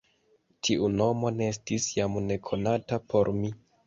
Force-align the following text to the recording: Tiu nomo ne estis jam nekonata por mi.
Tiu 0.67 0.87
nomo 0.93 1.29
ne 1.35 1.49
estis 1.55 1.85
jam 1.97 2.17
nekonata 2.31 2.99
por 3.13 3.31
mi. 3.43 3.53